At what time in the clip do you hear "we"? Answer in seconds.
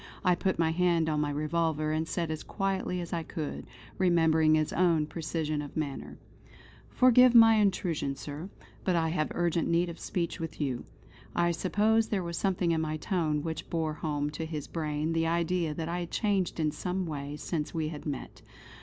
17.71-17.89